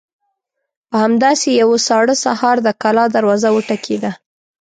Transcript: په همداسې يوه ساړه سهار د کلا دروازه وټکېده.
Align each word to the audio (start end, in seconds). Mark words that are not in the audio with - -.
په 0.89 0.95
همداسې 1.05 1.47
يوه 1.61 1.77
ساړه 1.87 2.15
سهار 2.23 2.57
د 2.65 2.69
کلا 2.81 3.05
دروازه 3.15 3.47
وټکېده. 3.51 4.11